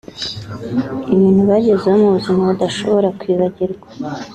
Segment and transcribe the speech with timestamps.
[1.13, 3.87] ibintu bagezeho mu buzima badashobora kwibagirwa